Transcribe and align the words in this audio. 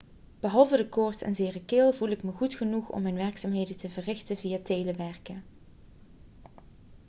behalve 0.41 0.77
de 0.77 0.89
koorts 0.89 1.21
en 1.21 1.35
zere 1.35 1.61
keel 1.65 1.93
voel 1.93 2.09
ik 2.09 2.23
me 2.23 2.31
goed 2.31 2.53
genoeg 2.55 2.89
om 2.89 3.01
mijn 3.01 3.15
werkzaamheden 3.15 3.77
te 3.77 3.89
verrichten 3.89 4.37
via 4.37 4.59
telewerken 4.63 5.43